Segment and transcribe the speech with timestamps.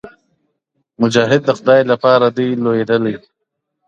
[1.01, 3.15] مجاهد د خداى لپاره دى لوېــدلى,